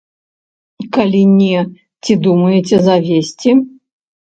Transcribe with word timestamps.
Калі 0.97 1.21
не, 1.35 1.59
ці 2.03 2.13
думаеце 2.27 2.77
завесці? 2.91 3.51